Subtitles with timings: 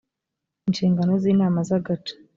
[0.67, 2.13] inshingano z’inama z’agace